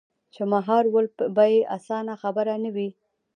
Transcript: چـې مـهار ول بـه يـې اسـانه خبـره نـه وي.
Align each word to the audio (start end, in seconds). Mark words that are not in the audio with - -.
چـې 0.33 0.43
مـهار 0.51 0.83
ول 0.93 1.07
بـه 1.35 1.45
يـې 1.53 1.61
اسـانه 1.75 2.15
خبـره 2.21 2.55
نـه 2.63 2.69
وي. 2.75 2.89